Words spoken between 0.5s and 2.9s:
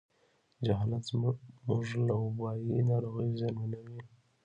جهالت موږ له وبایي